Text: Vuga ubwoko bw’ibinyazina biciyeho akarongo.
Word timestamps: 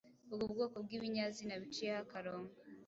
Vuga 0.27 0.41
ubwoko 0.47 0.75
bw’ibinyazina 0.85 1.53
biciyeho 1.61 1.99
akarongo. 2.05 2.53